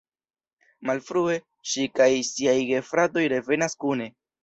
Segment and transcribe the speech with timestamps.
[0.91, 1.35] Malfrue,
[1.73, 4.15] ŝi kaj siaj gefratoj revenas kune.